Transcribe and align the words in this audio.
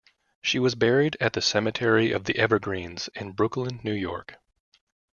She 0.41 0.57
was 0.57 0.73
buried 0.73 1.15
at 1.21 1.33
the 1.33 1.43
Cemetery 1.43 2.11
of 2.11 2.23
the 2.23 2.35
Evergreens 2.39 3.07
in 3.13 3.33
Brooklyn, 3.33 3.81
New 3.83 3.93
York. 3.93 4.37